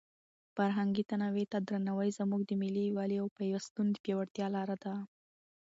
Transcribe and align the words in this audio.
فرهنګي 0.55 1.03
تنوع 1.09 1.43
ته 1.51 1.57
درناوی 1.67 2.09
زموږ 2.19 2.41
د 2.47 2.51
ملي 2.61 2.83
یووالي 2.85 3.17
او 3.21 3.27
پیوستون 3.37 3.87
د 3.91 3.97
پیاوړتیا 4.03 4.47
لاره 4.55 4.75
ده. 4.83 4.93